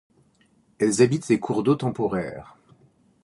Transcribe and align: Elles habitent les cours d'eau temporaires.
Elles 0.79 1.03
habitent 1.03 1.27
les 1.29 1.39
cours 1.39 1.61
d'eau 1.61 1.75
temporaires. 1.75 2.57